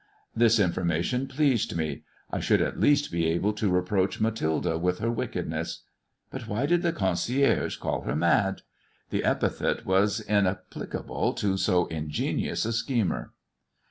[0.35, 2.01] This information pleased me.
[2.31, 5.83] I should at least be able to reproach Mathilde with her wickedness.
[6.31, 8.61] But why did the concierge call her mad
[9.11, 13.33] 1 The epithet was inapplicable to so ingenious a schemer.